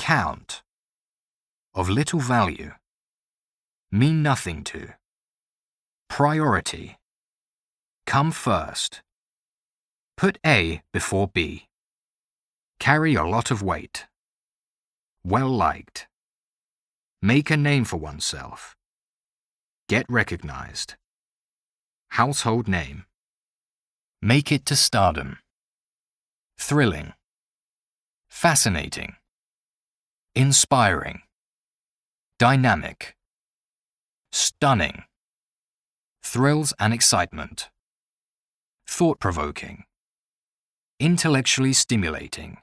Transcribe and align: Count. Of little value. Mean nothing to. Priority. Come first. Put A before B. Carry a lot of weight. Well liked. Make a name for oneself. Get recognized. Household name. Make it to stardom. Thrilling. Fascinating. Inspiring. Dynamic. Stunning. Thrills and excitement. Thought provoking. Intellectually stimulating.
Count. 0.00 0.62
Of 1.74 1.90
little 1.90 2.20
value. 2.20 2.72
Mean 3.92 4.22
nothing 4.22 4.64
to. 4.64 4.94
Priority. 6.08 6.96
Come 8.06 8.32
first. 8.32 9.02
Put 10.16 10.38
A 10.44 10.80
before 10.94 11.28
B. 11.28 11.68
Carry 12.78 13.14
a 13.14 13.24
lot 13.24 13.50
of 13.50 13.62
weight. 13.62 14.06
Well 15.22 15.50
liked. 15.50 16.08
Make 17.20 17.50
a 17.50 17.56
name 17.58 17.84
for 17.84 17.98
oneself. 17.98 18.74
Get 19.86 20.06
recognized. 20.08 20.94
Household 22.12 22.68
name. 22.68 23.04
Make 24.22 24.50
it 24.50 24.64
to 24.66 24.76
stardom. 24.76 25.38
Thrilling. 26.58 27.12
Fascinating. 28.30 29.16
Inspiring. 30.36 31.22
Dynamic. 32.38 33.16
Stunning. 34.30 35.02
Thrills 36.22 36.72
and 36.78 36.94
excitement. 36.94 37.68
Thought 38.86 39.18
provoking. 39.18 39.82
Intellectually 41.00 41.72
stimulating. 41.72 42.58